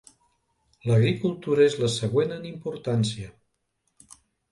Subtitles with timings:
[0.91, 3.29] L'agricultura és la següent en importància.